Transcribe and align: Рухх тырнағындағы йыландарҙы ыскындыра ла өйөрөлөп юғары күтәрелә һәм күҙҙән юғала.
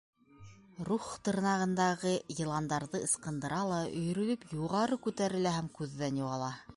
Рухх 0.87 1.09
тырнағындағы 1.27 2.13
йыландарҙы 2.37 3.03
ыскындыра 3.09 3.61
ла 3.73 3.77
өйөрөлөп 3.91 4.47
юғары 4.63 5.01
күтәрелә 5.07 5.53
һәм 5.61 5.73
күҙҙән 5.81 6.23
юғала. 6.25 6.53